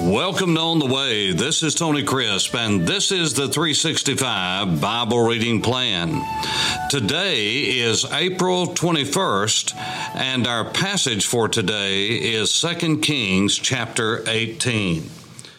Welcome 0.00 0.54
to 0.54 0.60
On 0.60 0.78
the 0.78 0.86
Way. 0.86 1.32
This 1.32 1.64
is 1.64 1.74
Tony 1.74 2.04
Crisp, 2.04 2.54
and 2.54 2.86
this 2.86 3.10
is 3.10 3.34
the 3.34 3.48
365 3.48 4.80
Bible 4.80 5.26
Reading 5.26 5.60
Plan. 5.60 6.22
Today 6.88 7.80
is 7.80 8.04
April 8.04 8.68
21st, 8.68 9.74
and 10.14 10.46
our 10.46 10.70
passage 10.70 11.26
for 11.26 11.48
today 11.48 12.10
is 12.10 12.60
2 12.60 12.98
Kings 12.98 13.56
chapter 13.58 14.22
18. 14.28 15.10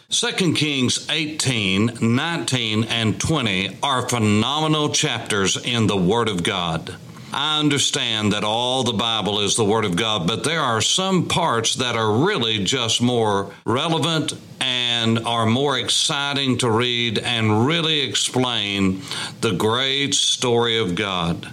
2 0.10 0.54
Kings 0.54 1.06
18, 1.10 1.98
19, 2.02 2.84
and 2.86 3.20
20 3.20 3.78
are 3.84 4.08
phenomenal 4.08 4.88
chapters 4.88 5.58
in 5.58 5.88
the 5.88 5.98
Word 5.98 6.30
of 6.30 6.44
God. 6.44 6.96
I 7.32 7.60
understand 7.60 8.34
that 8.34 8.44
all 8.44 8.84
the 8.84 8.94
Bible 8.94 9.40
is 9.42 9.56
the 9.56 9.66
Word 9.66 9.86
of 9.86 9.96
God, 9.96 10.28
but 10.28 10.44
there 10.44 10.62
are 10.62 10.82
some 10.82 11.28
parts 11.28 11.76
that 11.76 11.96
are 11.96 12.26
really 12.26 12.64
just 12.64 13.02
more 13.02 13.54
relevant 13.66 14.34
and 14.60 15.20
are 15.20 15.46
more 15.46 15.78
exciting 15.78 16.58
to 16.60 16.72
read 16.72 17.20
and 17.20 17.68
really 17.68 18.02
explain 18.02 19.02
the 19.42 19.54
great 19.54 20.16
story 20.16 20.80
of 20.80 20.96
God. 20.96 21.52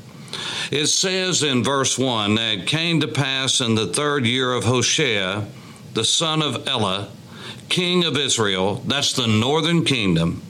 It 0.71 0.87
says 0.87 1.43
in 1.43 1.63
verse 1.63 1.99
1 1.99 2.37
that 2.37 2.59
it 2.59 2.67
came 2.67 3.01
to 3.01 3.09
pass 3.09 3.61
in 3.61 3.75
the 3.75 3.87
third 3.87 4.27
year 4.27 4.53
of 4.53 4.65
Hoshea, 4.65 5.47
the 5.93 6.05
son 6.05 6.43
of 6.43 6.67
Elah, 6.67 7.11
king 7.69 8.05
of 8.05 8.17
Israel, 8.17 8.77
that's 8.87 9.13
the 9.13 9.27
northern 9.27 9.85
kingdom 9.85 10.43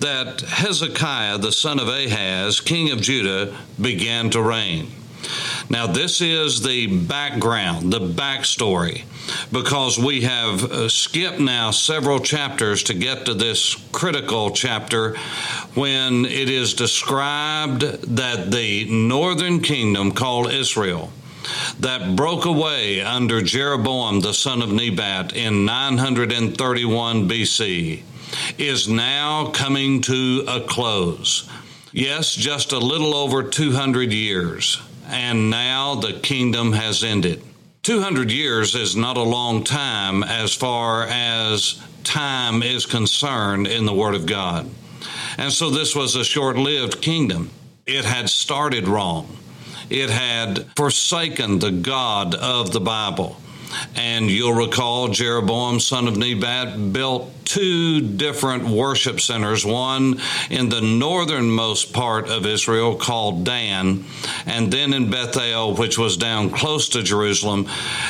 that 0.00 0.40
Hezekiah, 0.40 1.38
the 1.38 1.52
son 1.52 1.78
of 1.80 1.88
Ahaz, 1.88 2.60
king 2.60 2.90
of 2.90 3.00
Judah, 3.00 3.56
began 3.80 4.30
to 4.30 4.42
reign. 4.42 4.90
Now, 5.68 5.86
this 5.86 6.20
is 6.20 6.62
the 6.62 6.86
background, 6.86 7.92
the 7.92 8.00
backstory, 8.00 9.04
because 9.52 9.98
we 9.98 10.22
have 10.22 10.64
uh, 10.64 10.88
skipped 10.88 11.40
now 11.40 11.70
several 11.72 12.20
chapters 12.20 12.82
to 12.84 12.94
get 12.94 13.26
to 13.26 13.34
this 13.34 13.74
critical 13.92 14.50
chapter 14.50 15.16
when 15.74 16.24
it 16.24 16.48
is 16.48 16.74
described 16.74 17.82
that 17.82 18.50
the 18.50 18.86
northern 18.90 19.60
kingdom 19.60 20.12
called 20.12 20.50
Israel 20.52 21.12
that 21.80 22.16
broke 22.16 22.44
away 22.44 23.00
under 23.00 23.42
Jeroboam 23.42 24.20
the 24.20 24.34
son 24.34 24.62
of 24.62 24.72
Nebat 24.72 25.34
in 25.34 25.64
931 25.64 27.28
BC 27.28 28.02
is 28.58 28.88
now 28.88 29.50
coming 29.50 30.00
to 30.02 30.44
a 30.48 30.60
close. 30.60 31.48
Yes, 31.92 32.34
just 32.34 32.72
a 32.72 32.78
little 32.78 33.14
over 33.14 33.42
200 33.42 34.12
years, 34.12 34.80
and 35.06 35.50
now 35.50 35.94
the 35.94 36.20
kingdom 36.20 36.72
has 36.72 37.02
ended. 37.02 37.42
200 37.82 38.30
years 38.30 38.74
is 38.74 38.96
not 38.96 39.16
a 39.16 39.22
long 39.22 39.64
time 39.64 40.22
as 40.22 40.52
far 40.52 41.04
as 41.04 41.82
time 42.04 42.62
is 42.62 42.84
concerned 42.84 43.66
in 43.66 43.86
the 43.86 43.94
Word 43.94 44.14
of 44.14 44.26
God. 44.26 44.68
And 45.38 45.52
so 45.52 45.70
this 45.70 45.94
was 45.94 46.14
a 46.16 46.24
short 46.24 46.56
lived 46.56 47.00
kingdom. 47.00 47.50
It 47.86 48.04
had 48.04 48.28
started 48.28 48.86
wrong, 48.88 49.36
it 49.88 50.10
had 50.10 50.66
forsaken 50.76 51.58
the 51.58 51.70
God 51.70 52.34
of 52.34 52.72
the 52.72 52.80
Bible. 52.80 53.40
And 53.94 54.30
you'll 54.30 54.54
recall 54.54 55.08
Jeroboam, 55.08 55.80
son 55.80 56.08
of 56.08 56.16
Nebat, 56.16 56.92
built 56.92 57.32
two 57.48 58.00
different 58.00 58.64
worship 58.64 59.20
centers 59.20 59.64
one 59.64 60.20
in 60.50 60.68
the 60.68 60.82
northernmost 60.82 61.94
part 61.94 62.28
of 62.28 62.44
Israel 62.44 62.94
called 62.94 63.44
Dan, 63.44 64.04
and 64.44 64.70
then 64.70 64.92
in 64.92 65.10
Bethel, 65.10 65.74
which 65.74 65.96
was 65.96 66.18
down 66.18 66.50
close 66.50 66.90
to 66.90 67.02
Jerusalem. 67.02 67.66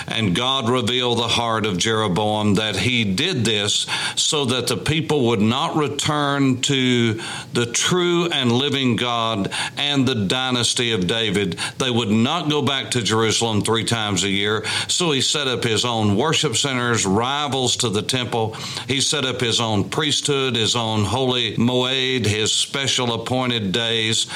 And 0.09 0.35
God 0.35 0.69
revealed 0.69 1.19
the 1.19 1.29
heart 1.29 1.67
of 1.67 1.79
Jeroboam 1.79 2.55
that 2.55 2.77
he 2.77 3.05
did 3.05 3.45
this 3.45 3.87
so 4.17 4.45
that 4.47 4.67
the 4.67 4.77
people 4.77 5.27
would 5.29 5.41
not 5.41 5.77
return 5.77 6.61
to 6.63 7.21
the 7.53 7.67
true 7.67 8.27
and 8.27 8.51
living 8.51 8.97
God 8.97 9.53
and 9.77 10.07
the 10.07 10.27
dynasty 10.27 10.93
of 10.93 11.07
David. 11.07 11.59
They 11.79 11.91
would 11.91 12.11
not 12.11 12.51
go 12.51 12.61
back 12.63 12.91
to 12.93 13.03
Jerusalem 13.03 13.63
three 13.63 13.85
times 13.85 14.25
a 14.25 14.29
year. 14.29 14.65
So 14.89 15.13
he 15.13 15.21
set 15.21 15.47
up 15.49 15.65
his 15.65 15.85
own 15.85 16.17
worship 16.17 16.57
centers, 16.57 17.07
rivals 17.07 17.77
to 17.79 17.89
the 17.89 18.03
temple. 18.03 18.55
He 18.87 19.01
set 19.01 19.25
up 19.25 19.41
his 19.41 19.61
own 19.61 19.89
priesthood, 19.91 20.55
his 20.55 20.77
own 20.77 21.05
holy 21.05 21.57
moed, 21.57 22.27
his 22.27 22.53
special 22.53 23.15
appointed 23.15 23.73
days, 23.73 24.27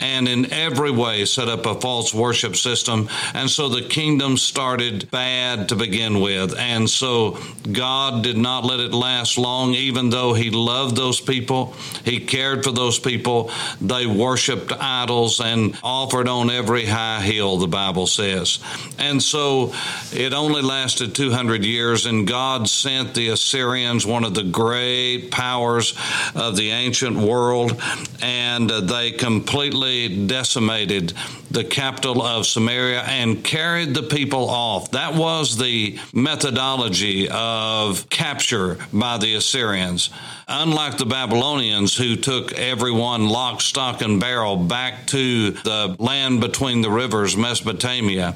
and 0.00 0.28
in 0.28 0.52
every 0.52 0.90
way 0.90 1.24
set 1.24 1.48
up 1.48 1.66
a 1.66 1.80
false 1.80 2.14
worship 2.14 2.56
system. 2.56 3.08
And 3.34 3.50
so 3.50 3.68
the 3.68 3.82
kingdom 3.82 4.36
started 4.36 5.10
bad 5.10 5.68
to 5.68 5.76
begin 5.76 6.20
with. 6.20 6.56
And 6.58 6.88
so 6.88 7.38
God 7.70 8.22
did 8.22 8.36
not 8.36 8.64
let 8.64 8.80
it 8.80 8.92
last 8.92 9.38
long, 9.38 9.74
even 9.74 10.10
though 10.10 10.34
he 10.34 10.50
loved 10.50 10.96
those 10.96 11.20
people, 11.20 11.74
he 12.04 12.20
cared 12.20 12.64
for 12.64 12.72
those 12.72 12.98
people. 12.98 13.50
They 13.80 14.06
worshiped 14.06 14.72
idols 14.72 15.40
and 15.40 15.76
offered 15.82 16.28
on 16.28 16.50
every 16.50 16.86
high 16.86 17.20
hill, 17.20 17.58
the 17.58 17.68
Bible 17.68 18.06
says. 18.06 18.58
And 18.98 19.22
so 19.22 19.72
it 20.12 20.32
only 20.32 20.61
lasted 20.62 21.14
200 21.14 21.64
years, 21.64 22.06
and 22.06 22.26
God 22.26 22.68
sent 22.68 23.14
the 23.14 23.28
Assyrians, 23.28 24.06
one 24.06 24.24
of 24.24 24.34
the 24.34 24.42
great 24.42 25.30
powers 25.30 25.94
of 26.34 26.56
the 26.56 26.70
ancient 26.70 27.16
world, 27.16 27.80
and 28.22 28.70
they 28.70 29.10
completely 29.10 30.26
decimated 30.26 31.12
the 31.50 31.64
capital 31.64 32.22
of 32.22 32.46
Samaria 32.46 33.02
and 33.02 33.44
carried 33.44 33.94
the 33.94 34.02
people 34.02 34.48
off. 34.48 34.92
That 34.92 35.14
was 35.14 35.58
the 35.58 35.98
methodology 36.14 37.28
of 37.28 38.08
capture 38.08 38.78
by 38.92 39.18
the 39.18 39.34
Assyrians. 39.34 40.10
Unlike 40.48 40.98
the 40.98 41.06
Babylonians, 41.06 41.96
who 41.96 42.16
took 42.16 42.52
everyone 42.52 43.28
lock, 43.28 43.60
stock, 43.60 44.02
and 44.02 44.20
barrel 44.20 44.56
back 44.56 45.06
to 45.08 45.52
the 45.52 45.96
land 45.98 46.40
between 46.40 46.82
the 46.82 46.90
rivers, 46.90 47.36
Mesopotamia, 47.36 48.34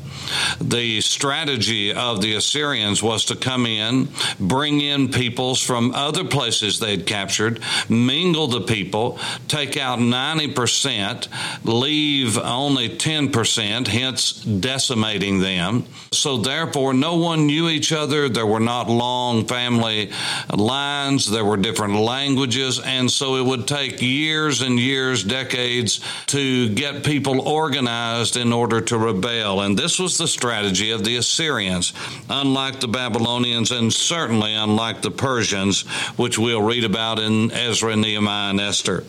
the 0.61 1.01
strategy 1.01 1.93
of 1.93 2.16
the 2.21 2.35
Assyrians 2.35 3.03
was 3.03 3.25
to 3.27 3.37
come 3.37 3.67
in, 3.67 4.09
bring 4.39 4.81
in 4.81 5.11
peoples 5.11 5.61
from 5.61 5.93
other 5.95 6.25
places 6.25 6.79
they'd 6.79 7.07
captured, 7.07 7.61
mingle 7.89 8.47
the 8.47 8.61
people, 8.61 9.19
take 9.49 9.77
out 9.77 9.99
90%, 9.99 11.29
leave 11.65 12.39
only 12.39 12.89
10%, 12.89 13.87
hence 13.87 14.33
decimating 14.33 15.41
them. 15.41 15.85
So, 16.13 16.39
therefore, 16.39 16.95
no 16.95 17.17
one 17.17 17.47
knew 17.47 17.69
each 17.69 17.93
other. 17.93 18.29
There 18.29 18.47
were 18.47 18.61
not 18.61 18.89
long 18.89 19.47
family 19.47 20.11
lines, 20.55 21.31
there 21.31 21.45
were 21.45 21.57
different 21.57 21.95
languages, 21.95 22.81
and 22.81 23.11
so 23.11 23.37
it 23.37 23.45
would 23.45 23.69
take 23.69 24.01
years 24.01 24.63
and 24.63 24.79
years, 24.79 25.25
decades 25.25 26.01
to 26.27 26.69
get 26.71 27.05
people 27.05 27.41
organized 27.41 28.37
in 28.37 28.53
order 28.53 28.81
to 28.81 28.99
rebel. 28.99 29.61
And 29.61 29.79
this 29.79 29.99
was 29.99 30.19
the 30.19 30.29
strategy 30.29 30.91
of 30.91 31.05
the 31.05 31.17
Assyrians, 31.17 31.93
unlike 32.29 32.81
the 32.81 32.89
Babylonians 32.89 33.71
and 33.71 33.93
certainly 33.93 34.55
unlike 34.55 35.03
the 35.03 35.11
Persians, 35.11 35.83
which 36.17 36.39
we'll 36.39 36.63
read 36.63 36.85
about 36.85 37.19
in 37.19 37.51
Ezra, 37.53 37.97
Nehemiah, 37.97 38.51
and 38.51 38.61
Esther. 38.61 39.05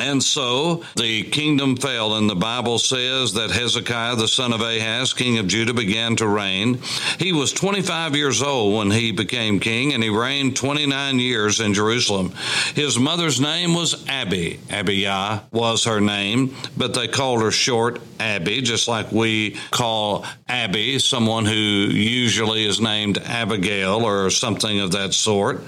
And 0.00 0.22
so 0.22 0.82
the 0.96 1.22
kingdom 1.24 1.76
fell, 1.76 2.16
and 2.16 2.28
the 2.28 2.34
Bible 2.34 2.78
says 2.78 3.34
that 3.34 3.50
Hezekiah, 3.50 4.16
the 4.16 4.28
son 4.28 4.52
of 4.52 4.62
Ahaz, 4.62 5.12
king 5.12 5.38
of 5.38 5.46
Judah, 5.46 5.74
began 5.74 6.16
to 6.16 6.26
reign. 6.26 6.80
He 7.18 7.32
was 7.32 7.52
25 7.52 8.16
years 8.16 8.42
old 8.42 8.78
when 8.78 8.90
he 8.90 9.12
became 9.12 9.60
king, 9.60 9.92
and 9.92 10.02
he 10.02 10.08
reigned 10.08 10.56
29 10.56 11.18
years 11.18 11.60
in 11.60 11.74
Jerusalem. 11.74 12.32
His 12.74 12.98
mother's 12.98 13.40
name 13.40 13.74
was 13.74 14.08
Abi. 14.08 14.58
Abiyah 14.68 15.42
was 15.52 15.84
her 15.84 16.00
name, 16.00 16.54
but 16.76 16.94
they 16.94 17.06
called 17.06 17.42
her 17.42 17.50
short 17.50 18.00
Abby, 18.18 18.62
just 18.62 18.88
like 18.88 19.12
we 19.12 19.56
call 19.70 20.24
Abby 20.48 20.98
someone 20.98 21.46
who 21.46 21.52
usually 21.52 22.64
is 22.64 22.80
named 22.80 23.18
Abigail 23.18 24.04
or 24.04 24.30
something 24.30 24.80
of 24.80 24.92
that 24.92 25.14
sort. 25.14 25.62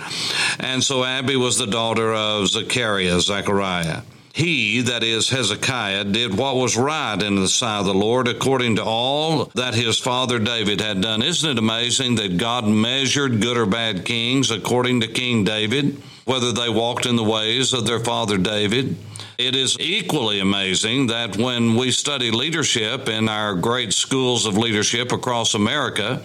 And 0.58 0.82
so 0.82 1.04
Abby 1.04 1.36
was 1.36 1.58
the 1.58 1.66
daughter 1.66 2.12
of 2.12 2.48
Zechariah, 2.48 3.20
Zechariah. 3.20 4.02
He, 4.34 4.80
that 4.82 5.02
is 5.02 5.28
Hezekiah, 5.28 6.04
did 6.04 6.36
what 6.36 6.56
was 6.56 6.76
right 6.76 7.20
in 7.22 7.36
the 7.36 7.48
sight 7.48 7.80
of 7.80 7.86
the 7.86 7.94
Lord 7.94 8.28
according 8.28 8.76
to 8.76 8.84
all 8.84 9.46
that 9.54 9.74
his 9.74 9.98
father 9.98 10.38
David 10.38 10.80
had 10.80 11.02
done. 11.02 11.22
Isn't 11.22 11.50
it 11.50 11.58
amazing 11.58 12.14
that 12.14 12.38
God 12.38 12.66
measured 12.66 13.42
good 13.42 13.58
or 13.58 13.66
bad 13.66 14.06
kings 14.06 14.50
according 14.50 15.00
to 15.02 15.08
King 15.08 15.44
David, 15.44 16.02
whether 16.24 16.50
they 16.50 16.70
walked 16.70 17.04
in 17.04 17.16
the 17.16 17.22
ways 17.22 17.74
of 17.74 17.86
their 17.86 18.00
father 18.00 18.38
David? 18.38 18.96
It 19.38 19.56
is 19.56 19.78
equally 19.80 20.40
amazing 20.40 21.06
that 21.06 21.38
when 21.38 21.74
we 21.74 21.90
study 21.90 22.30
leadership 22.30 23.08
in 23.08 23.30
our 23.30 23.54
great 23.54 23.94
schools 23.94 24.44
of 24.44 24.58
leadership 24.58 25.10
across 25.10 25.54
America, 25.54 26.22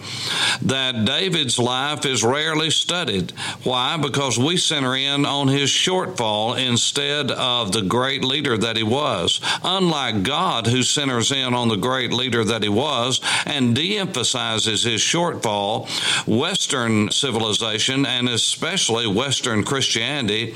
that 0.62 1.06
David's 1.06 1.58
life 1.58 2.04
is 2.04 2.22
rarely 2.22 2.70
studied. 2.70 3.30
Why? 3.64 3.96
Because 3.96 4.38
we 4.38 4.58
center 4.58 4.94
in 4.94 5.24
on 5.24 5.48
his 5.48 5.70
shortfall 5.70 6.58
instead 6.58 7.30
of 7.30 7.72
the 7.72 7.82
great 7.82 8.24
leader 8.24 8.58
that 8.58 8.76
he 8.76 8.82
was. 8.82 9.40
Unlike 9.64 10.22
God, 10.22 10.66
who 10.66 10.82
centers 10.82 11.32
in 11.32 11.54
on 11.54 11.68
the 11.68 11.76
great 11.76 12.12
leader 12.12 12.44
that 12.44 12.62
he 12.62 12.68
was 12.68 13.22
and 13.46 13.74
de 13.74 13.96
emphasizes 13.96 14.82
his 14.82 15.00
shortfall, 15.00 15.88
Western 16.28 17.10
civilization 17.10 18.04
and 18.04 18.28
especially 18.28 19.06
Western 19.06 19.64
Christianity 19.64 20.52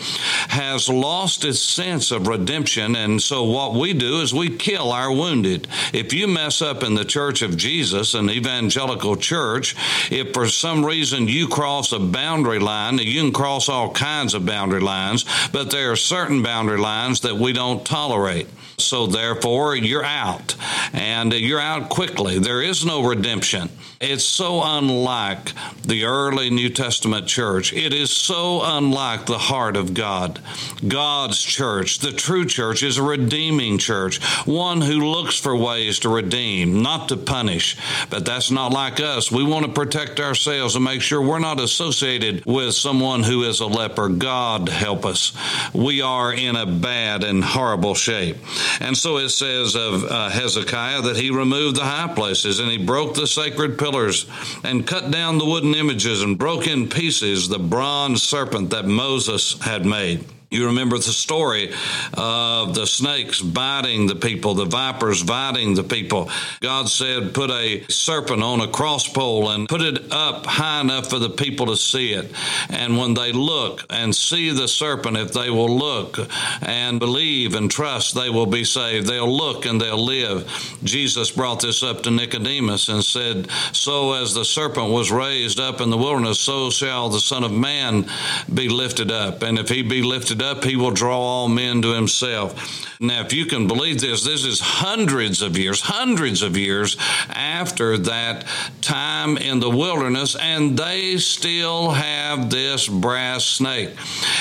has 0.49 0.90
lost 0.90 1.46
its 1.46 1.58
sense 1.58 2.10
of 2.10 2.26
redemption 2.26 2.42
redemption. 2.43 2.97
And 2.97 3.23
so 3.23 3.44
what 3.44 3.75
we 3.75 3.93
do 3.93 4.21
is 4.21 4.35
we 4.35 4.56
kill 4.56 4.91
our 4.91 5.12
wounded. 5.12 5.69
If 5.93 6.12
you 6.12 6.27
mess 6.27 6.61
up 6.61 6.83
in 6.83 6.94
the 6.94 7.05
church 7.05 7.41
of 7.43 7.56
Jesus, 7.56 8.15
an 8.15 8.29
evangelical 8.29 9.17
church, 9.17 9.77
if 10.11 10.35
for 10.35 10.49
some 10.49 10.85
reason 10.85 11.29
you 11.29 11.47
cross 11.47 11.93
a 11.93 12.00
boundary 12.00 12.59
line, 12.59 12.99
you 12.99 13.21
can 13.21 13.33
cross 13.33 13.69
all 13.69 13.93
kinds 13.93 14.35
of 14.35 14.44
boundary 14.44 14.81
lines, 14.81 15.25
but 15.53 15.71
there 15.71 15.93
are 15.93 15.97
certain 15.97 16.43
boundary 16.43 16.79
lines 16.79 17.21
that 17.21 17.37
we 17.37 17.53
don't 17.53 17.87
tolerate. 17.87 18.49
So 18.79 19.06
therefore, 19.06 19.77
you're 19.77 20.05
out 20.05 20.56
and 20.93 21.33
you're 21.33 21.61
out 21.61 21.88
quickly. 21.88 22.38
There 22.38 22.62
is 22.62 22.85
no 22.85 23.05
redemption. 23.06 23.71
It's 24.03 24.25
so 24.25 24.61
unlike 24.65 25.53
the 25.83 26.06
early 26.06 26.50
New 26.50 26.71
Testament 26.71 27.29
church. 27.29 27.73
It 27.73 27.95
is 27.95 28.11
so 28.11 28.61
unlike 28.65 29.27
the 29.27 29.38
heart 29.38 29.77
of 29.77 29.95
God. 29.95 30.41
God's 30.87 31.41
church, 31.41 32.00
the 32.00 32.11
true 32.11 32.31
church, 32.46 32.82
is 32.82 32.99
a 32.99 33.02
redeeming 33.02 33.79
church, 33.79 34.23
one 34.46 34.81
who 34.81 35.11
looks 35.11 35.38
for 35.38 35.56
ways 35.56 35.99
to 36.00 36.08
redeem, 36.08 36.82
not 36.82 37.08
to 37.08 37.17
punish. 37.17 37.76
But 38.11 38.25
that's 38.25 38.50
not 38.50 38.73
like 38.73 39.00
us. 39.00 39.31
We 39.31 39.44
want 39.44 39.67
to 39.67 39.73
protect 39.73 40.20
ourselves 40.20 40.75
and 40.75 40.84
make 40.84 41.02
sure 41.02 41.20
we're 41.20 41.38
not 41.38 41.61
associated 41.61 42.44
with 42.46 42.75
someone 42.75 43.23
who 43.23 43.44
is 43.44 43.61
a 43.61 43.67
leper. 43.67 44.08
God 44.08 44.69
help 44.69 45.05
us. 45.05 45.32
We 45.75 46.00
are 46.00 46.32
in 46.32 46.56
a 46.56 46.67
bad 46.67 47.25
and 47.25 47.44
horrible 47.44 47.94
shape. 47.94 48.37
And 48.81 48.96
so 48.96 49.19
it 49.19 49.28
says 49.28 49.76
of 49.76 50.05
uh, 50.05 50.31
Hezekiah 50.31 51.02
that 51.02 51.17
he 51.17 51.31
removed 51.31 51.76
the 51.76 51.85
high 51.85 52.12
places 52.14 52.58
and 52.58 52.70
he 52.70 52.85
broke 52.85 53.14
the 53.14 53.26
sacred 53.26 53.78
pillars 53.78 54.26
and 54.64 54.87
cut 54.87 55.11
down 55.11 55.38
the 55.38 55.46
wooden 55.46 55.75
images 55.75 56.23
and 56.23 56.38
broke 56.38 56.67
in 56.67 56.88
pieces 56.88 57.49
the 57.49 57.58
bronze 57.58 58.23
serpent 58.23 58.70
that 58.70 58.87
Moses 58.87 59.61
had 59.61 59.85
made. 59.85 60.25
You 60.52 60.66
remember 60.66 60.99
the 60.99 61.04
story 61.04 61.72
of 62.12 62.75
the 62.75 62.87
snakes 62.87 63.40
biting 63.40 64.06
the 64.06 64.16
people, 64.16 64.52
the 64.52 64.66
vipers 64.66 65.22
biting 65.22 65.72
the 65.75 65.82
people. 65.82 66.28
God 66.60 66.90
said, 66.90 67.32
put 67.32 67.50
a 67.50 67.84
serpent 67.88 68.43
on 68.43 68.60
a 68.60 68.69
cross 68.69 69.08
pole 69.08 69.49
and 69.49 69.66
put 69.66 69.81
it 69.81 70.12
up 70.12 70.44
high 70.44 70.82
enough 70.82 71.08
for 71.08 71.19
the 71.19 71.31
people 71.31 71.66
to 71.66 71.76
see 71.76 72.12
it. 72.12 72.31
And 72.69 72.99
when 72.99 73.14
they 73.14 73.32
look 73.32 73.87
and 73.88 74.14
see 74.14 74.50
the 74.50 74.69
serpent, 74.69 75.16
if 75.16 75.32
they 75.32 75.49
will 75.49 75.75
look 75.75 76.19
and 76.60 77.00
believe 77.00 77.54
and 77.54 77.70
trust, 77.70 78.14
they 78.14 78.28
will 78.28 78.44
be 78.44 78.64
saved. 78.64 79.06
They'll 79.06 79.34
look 79.34 79.64
and 79.64 79.81
they'll 79.81 80.04
live. 80.04 80.46
Jesus 80.84 81.31
brought 81.31 81.60
this 81.60 81.82
up 81.82 82.02
to 82.02 82.10
Nicodemus 82.10 82.90
and 82.90 83.02
said, 83.02 83.50
So 83.72 84.12
as 84.12 84.34
the 84.34 84.44
serpent 84.44 84.90
was 84.90 85.10
raised 85.10 85.58
up 85.58 85.81
in 85.81 85.88
the 85.88 85.96
wilderness, 85.96 86.40
so 86.40 86.69
shall 86.69 87.08
the 87.08 87.20
Son 87.20 87.43
of 87.43 87.52
Man 87.52 88.06
be 88.52 88.69
lifted 88.69 89.10
up. 89.10 89.43
And 89.43 89.58
if 89.58 89.70
he 89.70 89.81
be 89.81 90.02
lifted 90.02 90.42
up, 90.43 90.65
he 90.65 90.77
will 90.77 90.91
draw 90.91 91.19
all 91.19 91.49
men 91.49 91.83
to 91.83 91.94
himself. 91.94 92.89
Now, 93.00 93.21
if 93.23 93.33
you 93.33 93.47
can 93.47 93.67
believe 93.67 94.00
this, 94.00 94.23
this 94.23 94.44
is 94.44 94.61
hundreds 94.61 95.43
of 95.43 95.59
years, 95.59 95.81
hundreds 95.81 96.43
of 96.43 96.56
years 96.56 96.97
after 97.31 97.99
that 97.99 98.47
time 98.81 99.37
in 99.37 99.59
the 99.59 99.71
wilderness, 99.71 100.37
and 100.37 100.79
they 100.79 101.17
still 101.17 101.91
have 101.91 102.49
this 102.50 102.87
brass 102.87 103.44
snake. 103.44 103.91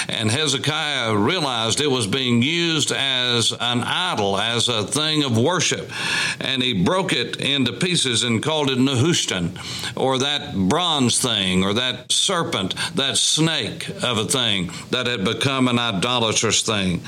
And 0.08 0.30
Hezekiah 0.30 1.18
realized 1.18 1.82
it 1.82 1.90
was 1.90 2.06
being 2.06 2.44
used 2.44 2.92
as 2.92 3.52
an 3.52 3.82
idol, 3.82 4.38
as 4.38 4.68
a 4.68 4.84
thing 4.84 5.24
of 5.24 5.38
worship, 5.38 5.92
and 6.40 6.62
he 6.62 6.84
broke 6.84 7.14
it 7.14 7.38
into 7.38 7.74
pieces 7.74 8.24
and 8.24 8.44
called 8.44 8.70
it 8.70 8.78
Nehushtan, 8.78 9.58
or 9.96 10.20
that 10.20 10.56
bronze 10.56 11.20
thing, 11.20 11.64
or 11.64 11.74
that 11.74 12.12
serpent, 12.12 12.76
that 12.96 13.18
snake 13.18 13.90
of 14.04 14.20
a 14.20 14.26
thing 14.26 14.72
that 14.92 15.08
had 15.08 15.26
become 15.26 15.68
an 15.68 15.80
idolatrous 15.96 16.62
thing. 16.62 17.02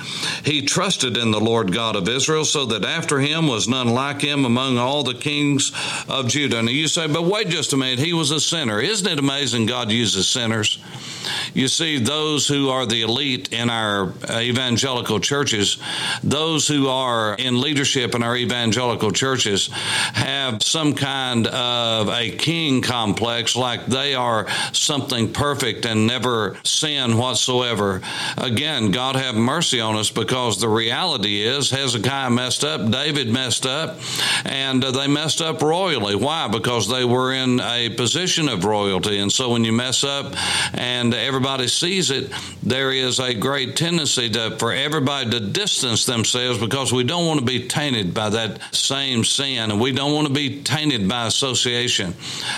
He 0.43 0.61
trusted 0.61 1.17
in 1.17 1.31
the 1.31 1.39
Lord 1.39 1.73
God 1.73 1.95
of 1.95 2.07
Israel, 2.07 2.45
so 2.45 2.65
that 2.65 2.85
after 2.85 3.19
him 3.19 3.47
was 3.47 3.67
none 3.67 3.89
like 3.89 4.21
him 4.21 4.45
among 4.45 4.77
all 4.77 5.03
the 5.03 5.13
kings 5.13 5.71
of 6.07 6.27
Judah. 6.27 6.59
And 6.59 6.69
you 6.69 6.87
say, 6.87 7.07
but 7.07 7.23
wait 7.23 7.47
just 7.49 7.73
a 7.73 7.77
minute, 7.77 7.99
he 7.99 8.13
was 8.13 8.31
a 8.31 8.39
sinner. 8.39 8.79
Isn't 8.79 9.07
it 9.07 9.19
amazing 9.19 9.65
God 9.65 9.91
uses 9.91 10.27
sinners? 10.27 10.77
You 11.53 11.67
see, 11.67 11.99
those 11.99 12.47
who 12.47 12.69
are 12.69 12.87
the 12.87 13.03
elite 13.03 13.53
in 13.53 13.69
our 13.69 14.11
evangelical 14.27 15.19
churches, 15.19 15.77
those 16.23 16.67
who 16.67 16.87
are 16.87 17.35
in 17.35 17.61
leadership 17.61 18.15
in 18.15 18.23
our 18.23 18.35
evangelical 18.35 19.11
churches, 19.11 19.69
have 19.71 20.63
some 20.63 20.95
kind 20.95 21.45
of 21.45 22.09
a 22.09 22.31
king 22.31 22.81
complex, 22.81 23.55
like 23.55 23.85
they 23.85 24.15
are 24.15 24.47
something 24.71 25.31
perfect 25.31 25.85
and 25.85 26.07
never 26.07 26.57
sin 26.63 27.17
whatsoever. 27.17 28.01
Again, 28.37 28.89
God 28.89 29.15
have 29.15 29.35
mercy 29.35 29.79
on 29.79 29.95
us 29.95 30.09
because 30.09 30.59
the 30.59 30.69
reality 30.69 31.43
is 31.43 31.69
Hezekiah 31.69 32.31
messed 32.31 32.63
up, 32.63 32.89
David 32.89 33.31
messed 33.31 33.67
up, 33.67 33.99
and 34.43 34.81
they 34.81 35.07
messed 35.07 35.41
up 35.41 35.61
royally. 35.61 36.15
Why? 36.15 36.47
Because 36.47 36.89
they 36.89 37.05
were 37.05 37.31
in 37.31 37.59
a 37.59 37.89
position 37.89 38.49
of 38.49 38.65
royalty. 38.65 39.19
And 39.19 39.31
so 39.31 39.51
when 39.51 39.63
you 39.63 39.71
mess 39.71 40.03
up 40.03 40.33
and 40.73 41.13
everybody 41.13 41.42
sees 41.67 42.11
it, 42.11 42.31
there 42.61 42.91
is 42.91 43.19
a 43.19 43.33
great 43.33 43.75
tendency 43.75 44.29
to, 44.29 44.57
for 44.57 44.71
everybody 44.71 45.29
to 45.29 45.39
distance 45.39 46.05
themselves 46.05 46.59
because 46.59 46.91
we 46.91 47.03
don't 47.03 47.25
want 47.25 47.39
to 47.39 47.45
be 47.45 47.67
tainted 47.67 48.13
by 48.13 48.29
that 48.29 48.73
same 48.73 49.23
sin 49.23 49.71
and 49.71 49.79
we 49.79 49.91
don't 49.91 50.13
want 50.13 50.27
to 50.27 50.33
be 50.33 50.63
tainted 50.63 51.07
by 51.07 51.27
association. 51.27 52.13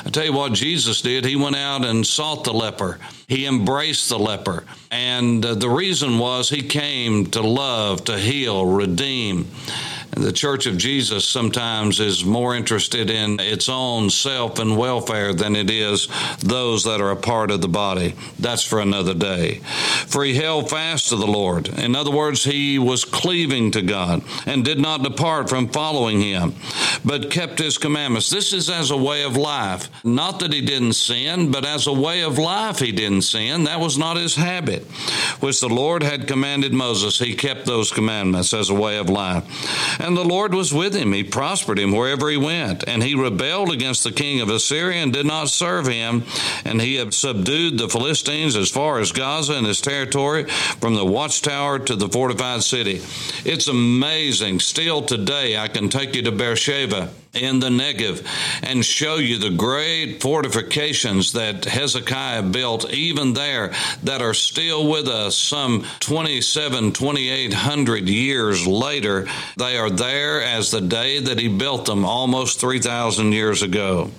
I 0.06 0.10
tell 0.10 0.26
you 0.26 0.34
what 0.34 0.54
Jesus 0.54 1.02
did. 1.02 1.26
He 1.26 1.36
went 1.36 1.56
out 1.56 1.84
and 1.84 2.06
sought 2.06 2.44
the 2.44 2.54
leper. 2.54 3.00
He 3.28 3.46
embraced 3.46 4.10
the 4.10 4.20
leper. 4.20 4.64
And 4.92 5.46
uh, 5.46 5.56
the 5.56 5.70
reason 5.70 6.20
was 6.20 6.50
he 6.50 6.62
came 6.62 7.26
to 7.32 7.42
love, 7.42 8.06
to 8.06 8.18
heal, 8.18 8.66
redeem. 8.66 9.48
The 10.16 10.32
Church 10.32 10.66
of 10.66 10.78
Jesus 10.78 11.28
sometimes 11.28 12.00
is 12.00 12.24
more 12.24 12.56
interested 12.56 13.10
in 13.10 13.42
its 13.42 13.68
own 13.68 14.10
self 14.10 14.60
and 14.60 14.78
welfare 14.78 15.34
than 15.34 15.58
it 15.58 15.70
is 15.70 16.08
those 16.40 16.86
that 16.86 17.02
are 17.02 17.12
a 17.12 17.18
part 17.18 17.52
of 17.52 17.62
the 17.62 17.68
body. 17.68 18.16
That's 18.40 18.64
for 18.64 18.80
another 18.80 19.14
day. 19.14 19.56
For 20.08 20.24
he 20.24 20.34
held 20.34 20.70
fast 20.70 21.10
to 21.10 21.18
the 21.18 21.28
Lord. 21.28 21.68
In 21.68 21.98
other 21.98 22.12
words, 22.12 22.46
he 22.46 22.80
was 22.80 23.04
cleaving 23.04 23.72
to 23.72 23.82
God 23.82 24.24
and 24.46 24.64
did 24.64 24.80
not 24.80 25.04
depart 25.04 25.50
from 25.50 25.68
following 25.68 26.22
him, 26.22 26.56
but 27.04 27.30
kept 27.30 27.60
his 27.60 27.78
commandments. 27.78 28.30
This 28.30 28.54
is 28.54 28.70
as 28.70 28.92
a 28.92 28.98
way 28.98 29.24
of 29.24 29.36
life. 29.36 29.90
Not 30.06 30.40
that 30.40 30.54
he 30.54 30.62
didn't 30.62 30.94
sin, 30.94 31.52
but 31.52 31.66
as 31.66 31.88
a 31.88 31.94
way 31.94 32.24
of 32.24 32.38
life 32.38 32.80
he 32.80 32.94
didn't 32.94 33.24
sin. 33.24 33.66
That 33.66 33.82
was 33.82 33.98
not 33.98 34.16
his 34.16 34.36
habit, 34.36 34.84
which 35.42 35.60
the 35.60 35.68
Lord 35.68 36.04
had 36.04 36.26
commanded 36.26 36.72
Moses. 36.72 37.20
He 37.20 37.36
kept 37.36 37.66
those 37.66 37.92
commandments 37.92 38.54
as 38.54 38.70
a 38.70 38.74
way 38.74 38.98
of 38.98 39.10
life. 39.10 39.44
And 40.06 40.16
the 40.16 40.24
Lord 40.24 40.54
was 40.54 40.72
with 40.72 40.94
him. 40.94 41.14
He 41.14 41.24
prospered 41.24 41.80
him 41.80 41.92
wherever 41.92 42.30
he 42.30 42.38
went. 42.38 42.88
And 42.88 43.02
he 43.02 43.16
rebelled 43.16 43.72
against 43.72 44.04
the 44.04 44.12
king 44.12 44.40
of 44.40 44.52
Assyria 44.52 45.02
and 45.02 45.12
did 45.12 45.26
not 45.26 45.50
serve 45.50 45.88
him. 45.88 46.26
And 46.64 46.80
he 46.80 46.94
had 46.94 47.12
subdued 47.12 47.80
the 47.80 47.90
Philistines 47.90 48.56
as 48.56 48.70
far 48.70 49.00
as 49.00 49.12
Gaza 49.12 49.54
and 49.54 49.66
his 49.66 49.82
territory, 49.82 50.44
from 50.44 50.94
the 50.94 51.04
watchtower 51.04 51.80
to 51.80 51.96
the 51.96 52.08
fortified 52.08 52.62
city. 52.62 53.02
It's 53.46 53.68
amazing. 53.68 54.60
Still 54.60 55.02
today, 55.02 55.58
I 55.58 55.70
can 55.70 55.90
take 55.90 56.14
you 56.14 56.22
to 56.22 56.32
Beersheba 56.32 57.10
in 57.36 57.60
the 57.60 57.70
Negev 57.70 58.26
and 58.64 58.84
show 58.86 59.18
you 59.18 59.38
the 59.38 59.50
great 59.50 60.22
fortifications 60.22 61.34
that 61.34 61.66
Hezekiah 61.66 62.44
built 62.44 62.92
even 62.92 63.34
there 63.34 63.74
that 64.04 64.22
are 64.22 64.34
still 64.34 64.88
with 64.90 65.08
us 65.08 65.36
some 65.38 65.86
27, 66.00 66.94
2800 66.94 68.10
years 68.10 68.66
later. 68.66 69.28
They 69.58 69.78
are 69.78 69.90
there 69.98 70.42
as 70.42 70.72
the 70.72 70.82
day 70.82 71.20
that 71.20 71.40
he 71.40 71.48
built 71.48 71.86
them 71.86 72.06
almost 72.06 72.60
3,000 72.60 73.32
years 73.32 73.62
ago. 73.62 74.12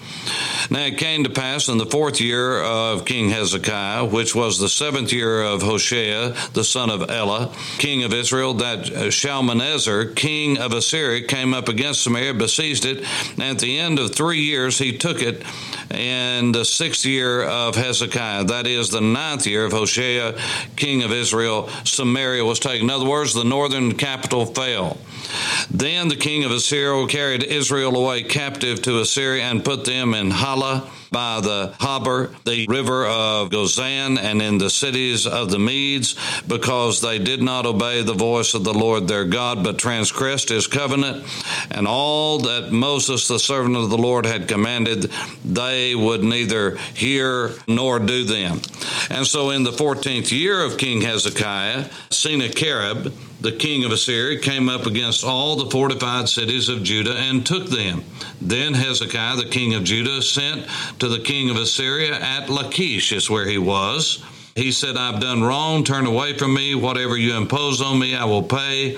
Now 0.71 0.81
it 0.81 0.99
came 0.99 1.25
to 1.25 1.31
pass 1.31 1.69
in 1.69 1.79
the 1.79 1.87
fourth 1.87 2.21
year 2.21 2.61
of 2.61 3.05
King 3.05 3.31
Hezekiah, 3.31 4.07
which 4.07 4.35
was 4.35 4.59
the 4.59 4.69
seventh 4.69 5.13
year 5.13 5.43
of 5.43 5.63
Hoshea, 5.63 6.35
the 6.55 6.65
son 6.65 6.91
of 6.91 7.09
Elah, 7.09 7.53
king 7.79 8.03
of 8.03 8.13
Israel, 8.13 8.55
that 8.55 9.13
Shalmaneser, 9.13 10.07
king 10.07 10.59
of 10.59 10.73
Assyria, 10.73 11.27
came 11.27 11.55
up 11.55 11.69
against 11.69 12.03
Samaria, 12.03 12.35
besieged 12.35 12.85
it, 12.85 13.05
and 13.33 13.43
at 13.43 13.59
the 13.59 13.79
end 13.79 13.99
of 13.99 14.15
three 14.15 14.41
years 14.41 14.79
he 14.79 14.97
took 14.97 15.23
it 15.23 15.45
in 15.91 16.53
the 16.53 16.65
sixth 16.65 17.07
year 17.07 17.45
of 17.45 17.77
Hezekiah, 17.77 18.45
that 18.45 18.67
is 18.67 18.91
the 18.91 19.01
ninth 19.01 19.47
year 19.47 19.67
of 19.67 19.73
Hoshea, 19.73 20.37
king 20.75 21.03
of 21.03 21.13
Israel, 21.13 21.69
Samaria 21.85 22.45
was 22.45 22.59
taken. 22.59 22.87
In 22.87 22.91
other 22.91 23.09
words, 23.09 23.35
the 23.35 23.45
northern 23.45 23.93
capital 23.97 24.47
fell. 24.47 24.99
Then 25.77 26.09
the 26.09 26.17
king 26.17 26.43
of 26.43 26.51
Assyria 26.53 27.07
carried 27.07 27.43
Israel 27.43 27.95
away 27.97 28.23
captive 28.23 28.81
to 28.83 29.01
Assyria 29.01 29.43
and 29.45 29.63
put 29.63 29.85
them 29.85 30.15
in 30.15 30.31
Halah 30.31 30.91
by 31.11 31.41
the 31.41 31.75
Habor, 31.79 32.35
the 32.45 32.67
river 32.69 33.07
of 33.07 33.51
Gozan, 33.51 34.19
and 34.19 34.41
in 34.43 34.59
the 34.59 34.71
cities 34.71 35.27
of 35.27 35.51
the 35.51 35.59
Medes, 35.59 36.17
because 36.47 37.01
they 37.01 37.19
did 37.19 37.43
not 37.43 37.67
obey 37.67 38.03
the 38.03 38.15
voice 38.15 38.55
of 38.55 38.65
the 38.65 38.75
Lord 38.75 39.09
their 39.09 39.25
God, 39.25 39.63
but 39.65 39.79
transgressed 39.79 40.49
his 40.49 40.67
covenant, 40.67 41.25
and 41.71 41.87
all 41.87 42.39
that 42.41 42.73
Moses, 42.73 43.29
the 43.29 43.39
servant 43.39 43.77
of 43.77 43.91
the 43.91 43.99
Lord, 43.99 44.27
had 44.27 44.49
commanded, 44.49 45.11
they 45.45 45.95
would 45.95 46.23
neither 46.23 46.77
hear 46.95 47.55
nor 47.67 47.99
do 47.99 48.25
them. 48.25 48.61
And 49.11 49.27
so 49.27 49.51
in 49.51 49.63
the 49.63 49.71
14th 49.71 50.33
year 50.33 50.63
of 50.65 50.79
King 50.79 51.03
Hezekiah, 51.03 51.91
Sennacherib, 52.11 53.13
the 53.41 53.53
king 53.53 53.85
of 53.85 53.93
Assyria, 53.93 54.41
came 54.41 54.69
up 54.69 54.87
against 54.87 55.23
all 55.23 55.57
the 55.57 55.71
fortified 55.71 56.29
cities 56.29 56.69
of 56.69 56.83
Judah 56.83 57.15
and 57.15 57.45
took 57.45 57.69
them. 57.69 58.03
Then 58.41 58.75
Hezekiah, 58.75 59.37
the 59.37 59.49
king 59.49 59.75
of 59.75 59.85
Judah, 59.85 60.23
sent 60.23 60.67
to 60.99 61.09
the 61.09 61.21
king 61.21 61.51
of 61.51 61.57
Assyria 61.57 62.15
at 62.15 62.49
Lachish, 62.49 63.13
is 63.13 63.31
where 63.31 63.47
he 63.47 63.59
was. 63.59 64.25
He 64.55 64.73
said, 64.73 64.97
I've 64.97 65.21
done 65.21 65.43
wrong, 65.43 65.85
turn 65.85 66.07
away 66.07 66.37
from 66.39 66.55
me. 66.55 66.75
Whatever 66.75 67.17
you 67.17 67.37
impose 67.37 67.83
on 67.83 67.99
me, 67.99 68.17
I 68.17 68.25
will 68.25 68.43
pay. 68.43 68.97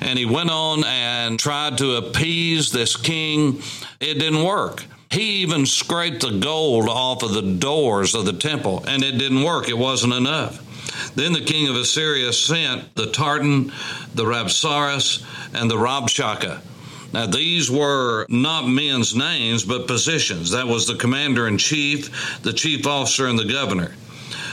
And 0.00 0.16
he 0.16 0.24
went 0.24 0.50
on 0.50 0.84
and 0.84 1.36
tried 1.36 1.78
to 1.78 1.96
appease 1.96 2.70
this 2.70 2.96
king. 2.96 3.60
It 3.98 4.14
didn't 4.20 4.44
work. 4.44 4.84
He 5.10 5.42
even 5.42 5.66
scraped 5.66 6.20
the 6.20 6.38
gold 6.38 6.88
off 6.88 7.24
of 7.24 7.32
the 7.32 7.42
doors 7.42 8.14
of 8.14 8.24
the 8.24 8.32
temple, 8.32 8.84
and 8.86 9.02
it 9.02 9.18
didn't 9.18 9.42
work. 9.42 9.68
It 9.68 9.76
wasn't 9.76 10.12
enough. 10.12 10.64
Then 11.16 11.32
the 11.32 11.40
king 11.40 11.68
of 11.68 11.74
Assyria 11.74 12.32
sent 12.32 12.94
the 12.94 13.10
Tartan, 13.10 13.72
the 14.14 14.24
Rabsaris, 14.24 15.24
and 15.52 15.68
the 15.68 15.76
Rabshakeh. 15.76 16.60
Now, 17.12 17.26
these 17.26 17.70
were 17.70 18.26
not 18.28 18.68
men's 18.68 19.14
names, 19.14 19.64
but 19.64 19.86
positions. 19.86 20.50
That 20.50 20.68
was 20.68 20.86
the 20.86 20.94
commander 20.94 21.48
in 21.48 21.58
chief, 21.58 22.42
the 22.42 22.52
chief 22.52 22.86
officer, 22.86 23.26
and 23.26 23.38
the 23.38 23.44
governor. 23.44 23.94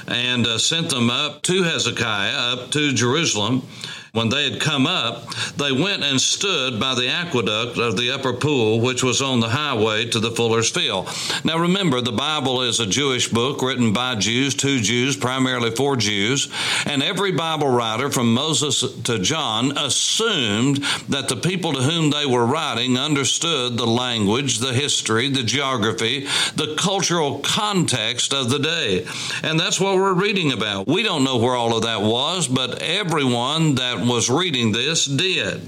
And 0.08 0.48
uh, 0.48 0.58
sent 0.58 0.90
them 0.90 1.10
up 1.10 1.42
to 1.44 1.64
Hezekiah, 1.64 2.34
up 2.34 2.72
to 2.72 2.94
Jerusalem, 2.94 3.68
when 4.17 4.29
they 4.29 4.50
had 4.50 4.59
come 4.59 4.88
up, 4.88 5.31
they 5.57 5.71
went 5.71 6.03
and 6.03 6.19
stood 6.19 6.79
by 6.79 6.95
the 6.95 7.07
aqueduct 7.07 7.77
of 7.77 7.95
the 7.95 8.09
upper 8.09 8.33
pool, 8.33 8.81
which 8.81 9.03
was 9.03 9.21
on 9.21 9.39
the 9.39 9.50
highway 9.50 10.05
to 10.09 10.19
the 10.19 10.31
fuller's 10.31 10.71
field. 10.71 11.07
Now 11.43 11.59
remember, 11.59 12.01
the 12.01 12.12
Bible 12.12 12.63
is 12.63 12.79
a 12.79 12.88
Jewish 12.88 13.27
book 13.27 13.62
written 13.62 13.93
by 13.93 14.15
Jews, 14.15 14.55
to 14.55 14.79
Jews, 14.79 15.15
primarily 15.15 15.69
for 15.69 15.95
Jews, 15.95 16.50
and 16.88 17.03
every 17.03 17.31
Bible 17.31 17.69
writer 17.69 18.09
from 18.09 18.33
Moses 18.33 18.81
to 19.03 19.19
John 19.19 19.77
assumed 19.77 20.77
that 21.09 21.29
the 21.29 21.36
people 21.36 21.74
to 21.74 21.83
whom 21.83 22.09
they 22.09 22.25
were 22.25 22.45
writing 22.45 22.97
understood 22.97 23.77
the 23.77 23.86
language, 23.86 24.57
the 24.57 24.74
history, 24.74 25.29
the 25.29 25.43
geography, 25.43 26.25
the 26.55 26.75
cultural 26.75 27.38
context 27.39 28.33
of 28.33 28.50
the 28.50 28.57
day. 28.57 29.05
And 29.43 29.59
that's 29.59 29.79
what 29.79 29.95
we're 29.95 30.13
reading 30.13 30.53
about. 30.53 30.88
We 30.88 31.03
don't 31.03 31.24
know 31.24 31.38
where 31.38 31.55
all 31.55 31.77
of 31.77 31.83
that 31.83 32.01
was, 32.01 32.47
but 32.47 32.81
everyone 32.81 33.75
that 33.75 34.07
was 34.08 34.30
reading 34.30 34.72
this 34.72 35.06
did. 35.06 35.68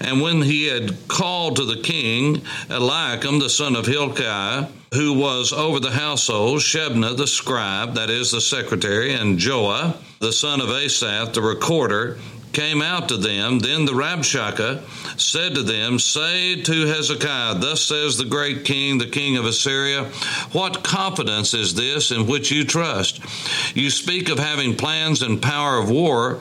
And 0.00 0.20
when 0.20 0.42
he 0.42 0.66
had 0.66 1.08
called 1.08 1.56
to 1.56 1.64
the 1.64 1.80
king 1.80 2.42
Eliakim, 2.68 3.38
the 3.38 3.50
son 3.50 3.76
of 3.76 3.86
Hilkiah, 3.86 4.68
who 4.92 5.12
was 5.12 5.52
over 5.52 5.80
the 5.80 5.90
household, 5.90 6.60
Shebna 6.60 7.16
the 7.16 7.26
scribe, 7.26 7.94
that 7.94 8.10
is 8.10 8.30
the 8.30 8.40
secretary, 8.40 9.12
and 9.14 9.38
Joah, 9.38 9.96
the 10.20 10.32
son 10.32 10.60
of 10.60 10.70
Asaph, 10.70 11.32
the 11.32 11.42
recorder, 11.42 12.18
came 12.54 12.80
out 12.80 13.08
to 13.08 13.16
them. 13.16 13.58
Then 13.58 13.84
the 13.84 13.92
Rabshakeh 13.92 14.80
said 15.20 15.54
to 15.56 15.62
them, 15.62 15.98
Say 15.98 16.62
to 16.62 16.86
Hezekiah, 16.86 17.56
Thus 17.56 17.82
says 17.82 18.16
the 18.16 18.24
great 18.24 18.64
king, 18.64 18.98
the 18.98 19.06
king 19.06 19.36
of 19.36 19.44
Assyria, 19.44 20.04
What 20.52 20.84
confidence 20.84 21.52
is 21.52 21.74
this 21.74 22.10
in 22.10 22.26
which 22.26 22.50
you 22.50 22.64
trust? 22.64 23.20
You 23.76 23.90
speak 23.90 24.28
of 24.28 24.38
having 24.38 24.76
plans 24.76 25.22
and 25.22 25.42
power 25.42 25.78
of 25.78 25.90
war, 25.90 26.40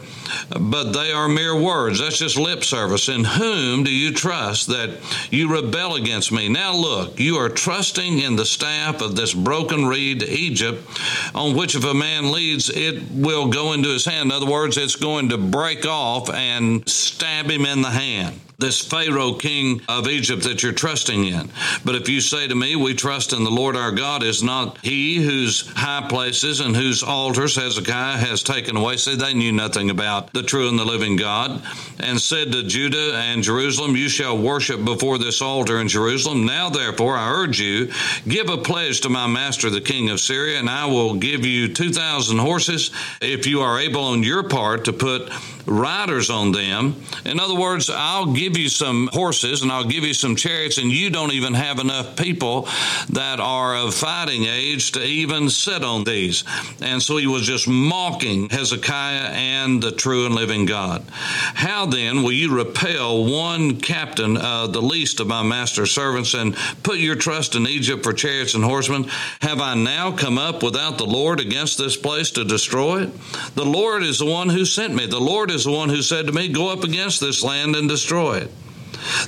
but 0.50 0.92
they 0.92 1.12
are 1.12 1.28
mere 1.28 1.60
words. 1.60 2.00
That's 2.00 2.18
just 2.18 2.38
lip 2.38 2.64
service. 2.64 3.10
In 3.10 3.24
whom 3.24 3.84
do 3.84 3.94
you 3.94 4.14
trust 4.14 4.68
that 4.68 5.00
you 5.32 5.54
rebel 5.54 5.96
against 5.96 6.32
me? 6.32 6.50
Now 6.50 6.76
look, 6.76 7.20
you 7.20 7.38
are 7.38 7.50
trusting 7.50 8.20
in 8.20 8.36
the 8.36 8.46
staff 8.46 9.02
of 9.02 9.16
this 9.16 9.34
broken 9.34 9.86
reed, 9.86 10.24
Egypt, 10.24 10.88
on 11.34 11.56
which 11.56 11.76
if 11.76 11.86
a 11.86 11.94
man 11.94 12.32
leads, 12.32 12.70
it 12.70 13.04
will 13.12 13.48
go 13.48 13.74
into 13.74 13.90
his 13.90 14.06
hand. 14.06 14.32
In 14.32 14.32
other 14.32 14.50
words, 14.50 14.78
it's 14.78 14.96
going 14.96 15.30
to 15.30 15.38
break 15.38 15.86
off 15.86 16.30
and 16.30 16.88
stab 16.88 17.50
him 17.50 17.66
in 17.66 17.82
the 17.82 17.90
hand 17.90 18.40
this 18.64 18.80
Pharaoh 18.80 19.34
king 19.34 19.82
of 19.90 20.08
Egypt 20.08 20.44
that 20.44 20.64
you're 20.64 20.72
trusting 20.72 21.26
in. 21.26 21.50
But 21.84 21.96
if 21.96 22.08
you 22.08 22.22
say 22.22 22.48
to 22.48 22.56
me, 22.56 22.76
We 22.76 22.94
trust 22.94 23.34
in 23.34 23.44
the 23.44 23.52
Lord 23.52 23.76
our 23.76 23.92
God, 23.92 24.24
is 24.24 24.42
not 24.42 24.78
he 24.84 25.16
whose 25.16 25.70
high 25.76 26.08
places 26.08 26.62
and 26.62 26.76
whose 26.76 27.04
altars 27.04 27.56
Hezekiah 27.56 28.18
has 28.18 28.42
taken 28.42 28.78
away? 28.78 28.98
See, 28.98 29.16
they 29.16 29.34
knew 29.34 29.52
nothing 29.52 29.90
about 29.90 30.32
the 30.34 30.44
true 30.44 30.70
and 30.70 30.80
the 30.80 30.86
living 30.86 31.18
God, 31.18 31.62
and 32.00 32.20
said 32.20 32.52
to 32.54 32.64
Judah 32.64 33.16
and 33.16 33.44
Jerusalem, 33.44 33.96
You 33.96 34.08
shall 34.10 34.38
worship 34.38 34.84
before 34.84 35.18
this 35.18 35.42
altar 35.42 35.80
in 35.80 35.90
Jerusalem. 35.90 36.46
Now, 36.46 36.70
therefore, 36.70 37.18
I 37.18 37.32
urge 37.32 37.60
you, 37.60 37.92
give 38.28 38.50
a 38.50 38.58
pledge 38.58 39.02
to 39.02 39.10
my 39.10 39.28
master, 39.28 39.70
the 39.70 39.82
king 39.82 40.10
of 40.10 40.22
Syria, 40.22 40.60
and 40.60 40.70
I 40.70 40.86
will 40.86 41.16
give 41.16 41.46
you 41.46 41.74
2,000 41.74 42.38
horses 42.38 42.92
if 43.22 43.46
you 43.46 43.62
are 43.62 43.80
able 43.80 44.06
on 44.06 44.24
your 44.24 44.44
part 44.44 44.86
to 44.86 44.94
put 44.94 45.30
riders 45.66 46.30
on 46.30 46.52
them. 46.52 46.96
In 47.26 47.40
other 47.40 47.56
words, 47.60 47.90
I'll 47.90 48.34
give 48.34 48.58
you 48.58 48.70
some 48.70 49.10
horses 49.14 49.62
and 49.62 49.72
I'll 49.72 49.84
give 49.84 50.04
you 50.04 50.14
some 50.14 50.36
chariots, 50.36 50.78
and 50.78 50.92
you 50.92 51.10
don't 51.10 51.32
even 51.32 51.54
have 51.54 51.80
enough 51.80 52.16
people 52.16 52.68
that 53.10 53.40
are 53.40 53.76
of 53.76 53.94
fighting 53.94 54.46
age 54.46 54.92
to 54.94 55.04
even 55.04 55.50
sit 55.50 55.84
on 55.84 56.04
these. 56.04 56.44
And 56.82 57.02
so 57.02 57.18
he 57.18 57.28
was 57.28 57.44
just 57.44 57.68
mocking 57.68 58.50
Hezekiah 58.50 59.32
and 59.34 59.82
the 59.82 59.92
true 59.92 60.26
and 60.26 60.36
living 60.36 60.66
God. 60.66 61.04
How 61.10 61.86
then 61.86 62.24
will 62.24 62.32
you 62.32 62.56
repel 62.56 63.26
one 63.26 63.80
captain, 63.80 64.38
uh, 64.38 64.68
the 64.68 64.82
least 64.82 65.20
of 65.20 65.28
my 65.28 65.44
master's 65.44 65.92
servants, 65.92 66.34
and 66.34 66.56
put 66.84 67.00
your 67.00 67.16
trust 67.16 67.56
in 67.56 67.68
Egypt 67.68 68.04
for 68.04 68.14
chariots 68.14 68.54
and 68.54 68.64
horsemen? 68.64 69.06
Have 69.42 69.62
I 69.62 69.76
now 69.76 70.12
come 70.12 70.38
up 70.38 70.64
without 70.64 70.98
the 70.98 71.06
Lord 71.06 71.40
against 71.40 71.78
this 71.78 71.96
place 71.96 72.32
to 72.32 72.44
destroy 72.44 73.04
it? 73.04 73.12
The 73.56 73.66
Lord 73.66 74.04
is 74.04 74.20
the 74.20 74.26
one 74.26 74.50
who 74.50 74.66
sent 74.66 74.94
me. 74.94 75.06
The 75.06 75.20
Lord 75.20 75.52
is 75.54 75.64
the 75.64 75.72
one 75.72 75.90
who 75.90 76.02
said 76.02 76.28
to 76.28 76.34
me, 76.34 76.50
Go 76.50 76.72
up 76.72 76.84
against 76.84 77.20
this 77.20 77.44
land 77.44 77.76
and 77.76 77.88
destroy 77.88 78.38
it. 78.38 78.52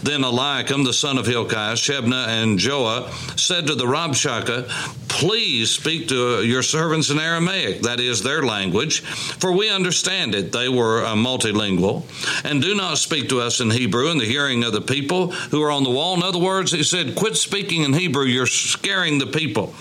Then 0.04 0.24
Eliakim, 0.24 0.84
the 0.84 0.94
son 0.94 1.18
of 1.18 1.26
Hilkiah, 1.26 1.74
Shebna, 1.74 2.28
and 2.28 2.58
Joah 2.60 3.12
said 3.38 3.68
to 3.68 3.76
the 3.76 3.86
Rabshakeh, 3.86 4.70
Please 5.10 5.72
speak 5.72 6.10
to 6.10 6.44
your 6.44 6.64
servants 6.64 7.10
in 7.10 7.20
Aramaic, 7.20 7.82
that 7.82 8.00
is 8.00 8.22
their 8.22 8.44
language, 8.44 9.02
for 9.02 9.52
we 9.52 9.70
understand 9.70 10.36
it. 10.36 10.52
They 10.52 10.70
were 10.70 11.06
uh, 11.06 11.16
multilingual. 11.16 12.04
And 12.44 12.62
do 12.62 12.76
not 12.76 12.98
speak 12.98 13.30
to 13.30 13.42
us 13.42 13.60
in 13.62 13.72
Hebrew 13.72 14.12
in 14.12 14.18
the 14.18 14.26
hearing 14.26 14.64
of 14.64 14.74
the 14.74 14.82
people 14.82 15.32
who 15.32 15.62
are 15.64 15.72
on 15.72 15.84
the 15.84 15.90
wall. 15.90 16.16
In 16.16 16.24
other 16.24 16.40
words, 16.40 16.72
he 16.72 16.84
said, 16.84 17.16
Quit 17.16 17.36
speaking 17.38 17.84
in 17.84 17.94
Hebrew. 17.94 18.26
You're 18.26 18.48
scaring 18.48 19.20
the 19.20 19.28
people. 19.28 19.74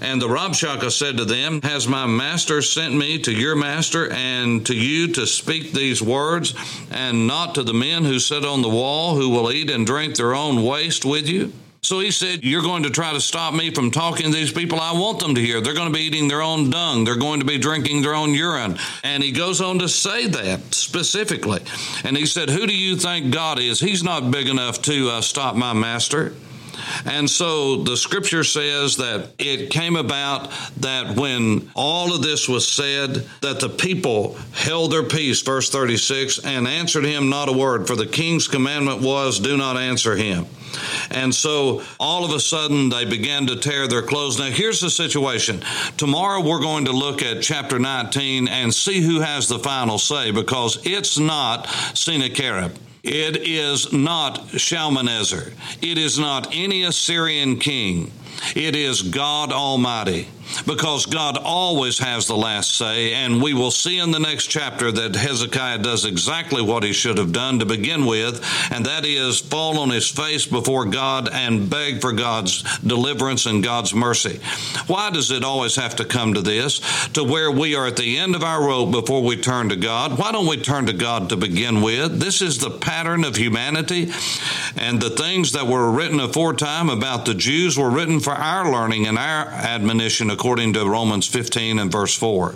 And 0.00 0.20
the 0.20 0.28
Rabshakeh 0.28 0.90
said 0.90 1.16
to 1.18 1.24
them, 1.24 1.62
Has 1.62 1.88
my 1.88 2.06
master 2.06 2.62
sent 2.62 2.94
me 2.94 3.18
to 3.20 3.32
your 3.32 3.56
master 3.56 4.10
and 4.12 4.64
to 4.66 4.74
you 4.74 5.08
to 5.14 5.26
speak 5.26 5.72
these 5.72 6.02
words, 6.02 6.54
and 6.90 7.26
not 7.26 7.54
to 7.54 7.62
the 7.62 7.74
men 7.74 8.04
who 8.04 8.18
sit 8.18 8.44
on 8.44 8.62
the 8.62 8.68
wall, 8.68 9.16
who 9.16 9.30
will 9.30 9.50
eat 9.50 9.70
and 9.70 9.86
drink 9.86 10.16
their 10.16 10.34
own 10.34 10.64
waste 10.64 11.04
with 11.04 11.28
you? 11.28 11.52
So 11.86 12.00
he 12.00 12.10
said, 12.10 12.42
You're 12.42 12.62
going 12.62 12.82
to 12.82 12.90
try 12.90 13.12
to 13.12 13.20
stop 13.20 13.54
me 13.54 13.70
from 13.70 13.92
talking 13.92 14.26
to 14.26 14.36
these 14.36 14.52
people. 14.52 14.80
I 14.80 14.92
want 14.92 15.20
them 15.20 15.36
to 15.36 15.40
hear. 15.40 15.60
They're 15.60 15.72
going 15.72 15.92
to 15.92 15.96
be 15.96 16.04
eating 16.04 16.26
their 16.26 16.42
own 16.42 16.68
dung. 16.68 17.04
They're 17.04 17.14
going 17.14 17.38
to 17.38 17.46
be 17.46 17.58
drinking 17.58 18.02
their 18.02 18.14
own 18.14 18.34
urine. 18.34 18.76
And 19.04 19.22
he 19.22 19.30
goes 19.30 19.60
on 19.60 19.78
to 19.78 19.88
say 19.88 20.26
that 20.26 20.74
specifically. 20.74 21.60
And 22.02 22.16
he 22.16 22.26
said, 22.26 22.50
Who 22.50 22.66
do 22.66 22.76
you 22.76 22.96
think 22.96 23.32
God 23.32 23.60
is? 23.60 23.78
He's 23.78 24.02
not 24.02 24.32
big 24.32 24.48
enough 24.48 24.82
to 24.82 25.10
uh, 25.10 25.20
stop 25.20 25.54
my 25.54 25.74
master. 25.74 26.34
And 27.04 27.28
so 27.28 27.82
the 27.82 27.96
scripture 27.96 28.44
says 28.44 28.96
that 28.96 29.30
it 29.38 29.70
came 29.70 29.96
about 29.96 30.50
that 30.78 31.16
when 31.16 31.70
all 31.74 32.14
of 32.14 32.22
this 32.22 32.48
was 32.48 32.66
said, 32.66 33.26
that 33.40 33.60
the 33.60 33.68
people 33.68 34.34
held 34.52 34.92
their 34.92 35.02
peace, 35.02 35.42
verse 35.42 35.70
36, 35.70 36.44
and 36.44 36.66
answered 36.66 37.04
him 37.04 37.28
not 37.28 37.48
a 37.48 37.52
word, 37.52 37.86
for 37.86 37.96
the 37.96 38.06
king's 38.06 38.48
commandment 38.48 39.02
was, 39.02 39.38
do 39.38 39.56
not 39.56 39.76
answer 39.76 40.16
him. 40.16 40.46
And 41.10 41.34
so 41.34 41.82
all 41.98 42.24
of 42.24 42.32
a 42.32 42.40
sudden 42.40 42.88
they 42.88 43.04
began 43.04 43.46
to 43.46 43.56
tear 43.56 43.86
their 43.86 44.02
clothes. 44.02 44.38
Now, 44.38 44.50
here's 44.50 44.80
the 44.80 44.90
situation. 44.90 45.62
Tomorrow 45.96 46.42
we're 46.42 46.60
going 46.60 46.86
to 46.86 46.92
look 46.92 47.22
at 47.22 47.42
chapter 47.42 47.78
19 47.78 48.48
and 48.48 48.74
see 48.74 49.00
who 49.00 49.20
has 49.20 49.48
the 49.48 49.58
final 49.58 49.98
say 49.98 50.30
because 50.30 50.78
it's 50.84 51.18
not 51.18 51.66
Sennacherib. 51.94 52.76
It 53.08 53.36
is 53.46 53.92
not 53.92 54.48
Shalmaneser. 54.58 55.52
It 55.80 55.96
is 55.96 56.18
not 56.18 56.48
any 56.52 56.82
Assyrian 56.82 57.60
king. 57.60 58.10
It 58.56 58.74
is 58.74 59.00
God 59.02 59.52
Almighty 59.52 60.28
because 60.66 61.06
God 61.06 61.38
always 61.38 61.98
has 61.98 62.26
the 62.26 62.36
last 62.36 62.76
say. 62.76 63.14
And 63.14 63.42
we 63.42 63.54
will 63.54 63.70
see 63.70 63.98
in 63.98 64.10
the 64.10 64.18
next 64.18 64.46
chapter 64.46 64.90
that 64.92 65.16
Hezekiah 65.16 65.78
does 65.78 66.04
exactly 66.04 66.62
what 66.62 66.82
he 66.82 66.92
should 66.92 67.18
have 67.18 67.32
done 67.32 67.58
to 67.58 67.66
begin 67.66 68.06
with, 68.06 68.44
and 68.70 68.84
that 68.86 69.04
is 69.04 69.40
fall 69.40 69.78
on 69.78 69.90
his 69.90 70.08
face 70.08 70.46
before 70.46 70.84
God 70.84 71.28
and 71.32 71.68
beg 71.68 72.00
for 72.00 72.12
God's 72.12 72.62
deliverance 72.80 73.46
and 73.46 73.62
God's 73.62 73.94
mercy. 73.94 74.40
Why 74.86 75.10
does 75.10 75.30
it 75.30 75.44
always 75.44 75.76
have 75.76 75.96
to 75.96 76.04
come 76.04 76.34
to 76.34 76.42
this, 76.42 76.80
to 77.08 77.24
where 77.24 77.50
we 77.50 77.74
are 77.74 77.86
at 77.86 77.96
the 77.96 78.18
end 78.18 78.34
of 78.34 78.42
our 78.42 78.66
rope 78.66 78.90
before 78.90 79.22
we 79.22 79.36
turn 79.36 79.68
to 79.70 79.76
God? 79.76 80.18
Why 80.18 80.32
don't 80.32 80.46
we 80.46 80.56
turn 80.56 80.86
to 80.86 80.92
God 80.92 81.28
to 81.30 81.36
begin 81.36 81.82
with? 81.82 82.20
This 82.20 82.42
is 82.42 82.58
the 82.58 82.70
pattern 82.70 83.24
of 83.24 83.36
humanity, 83.36 84.12
and 84.76 85.00
the 85.00 85.10
things 85.10 85.52
that 85.52 85.66
were 85.66 85.90
written 85.90 86.20
aforetime 86.20 86.88
about 86.88 87.24
the 87.26 87.34
Jews 87.34 87.78
were 87.78 87.90
written 87.90 88.20
for 88.20 88.32
our 88.32 88.70
learning 88.70 89.06
and 89.06 89.18
our 89.18 89.46
admonition 89.46 90.30
according 90.36 90.74
to 90.74 90.86
Romans 90.86 91.26
15 91.26 91.78
and 91.78 91.90
verse 91.90 92.14
4. 92.14 92.54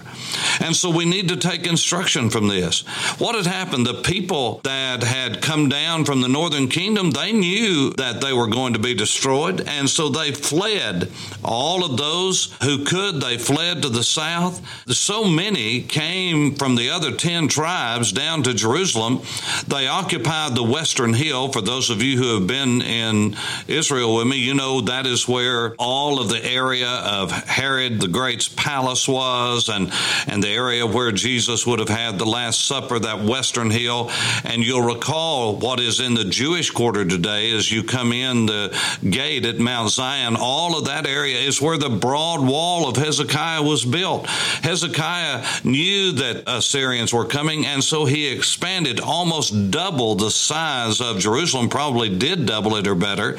And 0.60 0.76
so 0.76 0.90
we 0.90 1.06
need 1.06 1.30
to 1.30 1.36
take 1.38 1.66
instruction 1.66 2.28
from 2.28 2.46
this. 2.46 2.82
What 3.18 3.34
had 3.34 3.46
happened? 3.46 3.86
The 3.86 4.02
people 4.02 4.60
that 4.64 5.02
had 5.02 5.40
come 5.40 5.70
down 5.70 6.04
from 6.04 6.20
the 6.20 6.28
northern 6.28 6.68
kingdom, 6.68 7.12
they 7.12 7.32
knew 7.32 7.94
that 7.96 8.20
they 8.20 8.34
were 8.34 8.48
going 8.48 8.74
to 8.74 8.78
be 8.78 8.92
destroyed, 8.92 9.62
and 9.66 9.88
so 9.88 10.10
they 10.10 10.30
fled. 10.32 11.10
All 11.42 11.82
of 11.82 11.96
those 11.96 12.54
who 12.62 12.84
could, 12.84 13.22
they 13.22 13.38
fled 13.38 13.80
to 13.80 13.88
the 13.88 14.04
south. 14.04 14.60
So 14.86 15.24
many 15.24 15.80
came 15.80 16.56
from 16.56 16.74
the 16.74 16.90
other 16.90 17.16
10 17.16 17.48
tribes 17.48 18.12
down 18.12 18.42
to 18.42 18.52
Jerusalem. 18.52 19.22
They 19.66 19.86
occupied 19.86 20.54
the 20.54 20.62
western 20.64 21.14
hill. 21.14 21.50
For 21.50 21.62
those 21.62 21.88
of 21.88 22.02
you 22.02 22.18
who 22.18 22.34
have 22.34 22.46
been 22.46 22.82
in 22.82 23.36
Israel 23.68 24.16
with 24.16 24.26
me, 24.26 24.36
you 24.36 24.52
know 24.52 24.82
that 24.82 25.06
is 25.06 25.26
where 25.26 25.74
all 25.78 26.20
of 26.20 26.28
the 26.28 26.44
area 26.44 26.90
of 26.90 27.30
Herod 27.30 27.69
the 27.78 28.08
Great's 28.08 28.48
palace 28.48 29.06
was 29.06 29.68
and, 29.68 29.92
and 30.26 30.42
the 30.42 30.48
area 30.48 30.86
where 30.86 31.12
Jesus 31.12 31.66
would 31.66 31.78
have 31.78 31.88
had 31.88 32.18
the 32.18 32.24
Last 32.24 32.66
Supper, 32.66 32.98
that 32.98 33.24
western 33.24 33.70
hill. 33.70 34.10
And 34.44 34.64
you'll 34.64 34.82
recall 34.82 35.56
what 35.56 35.80
is 35.80 36.00
in 36.00 36.14
the 36.14 36.24
Jewish 36.24 36.70
quarter 36.70 37.04
today 37.04 37.52
as 37.52 37.70
you 37.70 37.82
come 37.82 38.12
in 38.12 38.46
the 38.46 38.76
gate 39.08 39.46
at 39.46 39.58
Mount 39.58 39.90
Zion. 39.90 40.36
All 40.38 40.78
of 40.78 40.86
that 40.86 41.06
area 41.06 41.38
is 41.38 41.60
where 41.60 41.78
the 41.78 41.90
broad 41.90 42.40
wall 42.46 42.88
of 42.88 42.96
Hezekiah 42.96 43.62
was 43.62 43.84
built. 43.84 44.26
Hezekiah 44.26 45.44
knew 45.64 46.12
that 46.12 46.44
Assyrians 46.46 47.12
were 47.12 47.26
coming, 47.26 47.66
and 47.66 47.84
so 47.84 48.04
he 48.04 48.28
expanded 48.28 49.00
almost 49.00 49.70
double 49.70 50.14
the 50.14 50.30
size 50.30 51.00
of 51.00 51.18
Jerusalem, 51.18 51.68
probably 51.68 52.16
did 52.16 52.46
double 52.46 52.76
it 52.76 52.86
or 52.86 52.94
better. 52.94 53.38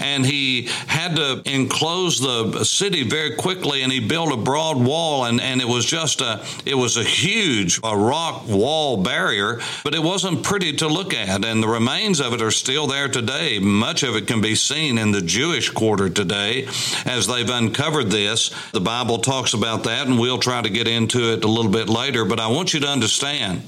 And 0.00 0.26
he 0.26 0.68
had 0.86 1.16
to 1.16 1.42
enclose 1.44 2.18
the 2.18 2.64
city 2.64 3.04
very 3.04 3.36
quickly, 3.36 3.69
and 3.70 3.92
he 3.92 4.00
built 4.00 4.32
a 4.32 4.36
broad 4.36 4.76
wall, 4.76 5.24
and, 5.24 5.40
and 5.40 5.60
it 5.60 5.68
was 5.68 5.86
just 5.86 6.20
a 6.20 6.44
it 6.66 6.74
was 6.74 6.96
a 6.96 7.04
huge 7.04 7.80
a 7.84 7.96
rock 7.96 8.46
wall 8.48 9.02
barrier, 9.02 9.60
but 9.84 9.94
it 9.94 10.02
wasn't 10.02 10.42
pretty 10.42 10.72
to 10.76 10.88
look 10.88 11.14
at, 11.14 11.44
and 11.44 11.62
the 11.62 11.68
remains 11.68 12.20
of 12.20 12.32
it 12.32 12.42
are 12.42 12.50
still 12.50 12.86
there 12.86 13.08
today. 13.08 13.58
Much 13.58 14.02
of 14.02 14.16
it 14.16 14.26
can 14.26 14.40
be 14.40 14.54
seen 14.54 14.98
in 14.98 15.12
the 15.12 15.22
Jewish 15.22 15.70
quarter 15.70 16.10
today 16.10 16.66
as 17.06 17.26
they've 17.26 17.48
uncovered 17.48 18.10
this. 18.10 18.50
The 18.72 18.80
Bible 18.80 19.18
talks 19.18 19.54
about 19.54 19.84
that, 19.84 20.06
and 20.06 20.18
we'll 20.18 20.38
try 20.38 20.60
to 20.60 20.70
get 20.70 20.88
into 20.88 21.32
it 21.32 21.44
a 21.44 21.48
little 21.48 21.70
bit 21.70 21.88
later, 21.88 22.24
but 22.24 22.40
I 22.40 22.48
want 22.48 22.74
you 22.74 22.80
to 22.80 22.88
understand 22.88 23.62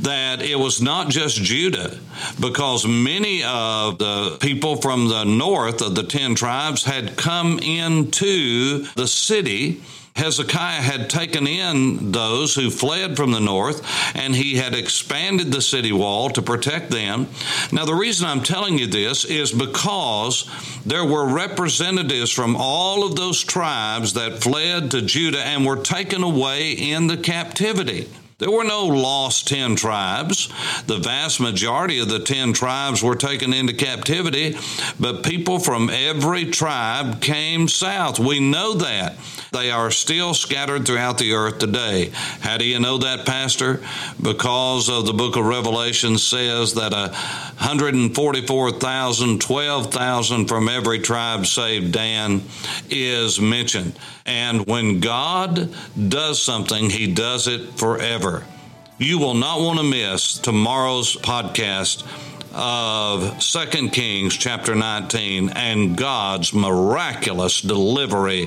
that 0.00 0.42
it 0.42 0.58
was 0.58 0.80
not 0.80 1.08
just 1.08 1.42
Judah, 1.42 1.98
because 2.38 2.86
many 2.86 3.42
of 3.42 3.98
the 3.98 4.38
people 4.40 4.76
from 4.76 5.08
the 5.08 5.24
north 5.24 5.82
of 5.82 5.94
the 5.94 6.04
ten 6.04 6.34
tribes 6.34 6.84
had 6.84 7.16
come 7.16 7.58
into 7.58 8.84
the 8.94 9.06
city. 9.20 9.82
Hezekiah 10.16 10.82
had 10.82 11.08
taken 11.08 11.46
in 11.46 12.10
those 12.12 12.54
who 12.54 12.68
fled 12.68 13.16
from 13.16 13.30
the 13.30 13.40
north, 13.40 13.82
and 14.16 14.34
he 14.34 14.56
had 14.56 14.74
expanded 14.74 15.52
the 15.52 15.62
city 15.62 15.92
wall 15.92 16.28
to 16.30 16.42
protect 16.42 16.90
them. 16.90 17.28
Now, 17.72 17.84
the 17.84 17.94
reason 17.94 18.26
I'm 18.26 18.42
telling 18.42 18.76
you 18.78 18.86
this 18.86 19.24
is 19.24 19.52
because 19.52 20.50
there 20.84 21.04
were 21.04 21.32
representatives 21.32 22.30
from 22.30 22.56
all 22.56 23.06
of 23.06 23.16
those 23.16 23.42
tribes 23.42 24.14
that 24.14 24.42
fled 24.42 24.90
to 24.90 25.00
Judah 25.00 25.42
and 25.42 25.64
were 25.64 25.80
taken 25.80 26.22
away 26.22 26.72
in 26.72 27.06
the 27.06 27.16
captivity. 27.16 28.08
There 28.40 28.50
were 28.50 28.64
no 28.64 28.86
lost 28.86 29.46
10 29.48 29.76
tribes. 29.76 30.48
The 30.86 30.98
vast 30.98 31.40
majority 31.40 31.98
of 32.00 32.08
the 32.08 32.18
10 32.18 32.54
tribes 32.54 33.02
were 33.02 33.14
taken 33.14 33.52
into 33.52 33.74
captivity, 33.74 34.56
but 34.98 35.22
people 35.22 35.58
from 35.58 35.90
every 35.90 36.46
tribe 36.46 37.20
came 37.20 37.68
south. 37.68 38.18
We 38.18 38.40
know 38.40 38.74
that. 38.74 39.16
They 39.52 39.70
are 39.70 39.90
still 39.90 40.32
scattered 40.32 40.86
throughout 40.86 41.18
the 41.18 41.34
earth 41.34 41.58
today. 41.58 42.12
How 42.40 42.56
do 42.56 42.64
you 42.64 42.80
know 42.80 42.98
that, 42.98 43.26
Pastor? 43.26 43.82
Because 44.20 44.88
of 44.88 45.04
the 45.06 45.12
book 45.12 45.36
of 45.36 45.44
Revelation 45.44 46.16
says 46.16 46.74
that 46.74 46.94
a 46.94 47.12
144,000, 47.58 49.40
12,000 49.40 50.46
from 50.46 50.68
every 50.68 51.00
tribe 51.00 51.46
save 51.46 51.92
Dan 51.92 52.42
is 52.88 53.38
mentioned. 53.38 53.98
And 54.30 54.64
when 54.64 55.00
God 55.00 55.74
does 56.08 56.40
something, 56.40 56.88
he 56.88 57.12
does 57.12 57.48
it 57.48 57.74
forever. 57.74 58.44
You 58.96 59.18
will 59.18 59.34
not 59.34 59.60
want 59.60 59.80
to 59.80 59.84
miss 59.84 60.38
tomorrow's 60.38 61.16
podcast 61.16 62.06
of 62.54 63.42
Second 63.42 63.90
Kings 63.90 64.36
chapter 64.36 64.76
19 64.76 65.50
and 65.56 65.96
God's 65.96 66.54
miraculous 66.54 67.60
delivery 67.60 68.46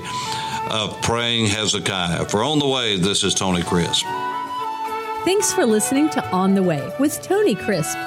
of 0.71 1.01
praying 1.01 1.47
Hezekiah. 1.47 2.29
For 2.29 2.45
On 2.45 2.59
the 2.59 2.67
Way, 2.67 2.95
this 2.95 3.25
is 3.25 3.33
Tony 3.33 3.61
Crisp. 3.61 4.05
Thanks 5.25 5.51
for 5.51 5.65
listening 5.65 6.09
to 6.11 6.25
On 6.29 6.55
the 6.55 6.63
Way 6.63 6.89
with 6.97 7.21
Tony 7.21 7.55
Crisp. 7.55 7.97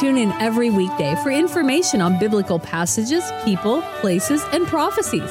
Tune 0.00 0.16
in 0.18 0.32
every 0.40 0.70
weekday 0.70 1.14
for 1.22 1.30
information 1.30 2.00
on 2.00 2.18
biblical 2.18 2.58
passages, 2.58 3.22
people, 3.44 3.82
places, 4.00 4.42
and 4.52 4.66
prophecies. 4.66 5.30